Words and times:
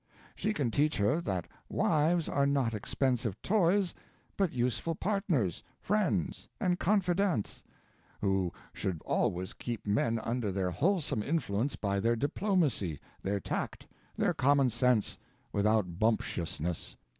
She 0.33 0.51
can 0.51 0.71
teach 0.71 0.97
her 0.97 1.21
that 1.21 1.47
wives 1.69 2.27
are 2.27 2.47
not 2.47 2.73
expensive 2.73 3.39
toys, 3.43 3.93
but 4.35 4.51
useful 4.51 4.95
partners, 4.95 5.61
friends, 5.79 6.49
and 6.59 6.79
confidants, 6.79 7.63
who 8.19 8.51
should 8.73 8.99
always 9.05 9.53
keep 9.53 9.85
men 9.85 10.17
under 10.23 10.51
their 10.51 10.71
wholesome 10.71 11.21
influence 11.21 11.75
by 11.75 11.99
their 11.99 12.15
diplomacy, 12.15 12.99
their 13.21 13.39
tact, 13.39 13.85
their 14.17 14.33
common 14.33 14.71
sense, 14.71 15.19
without 15.53 15.99
bumptiousness. 15.99 16.95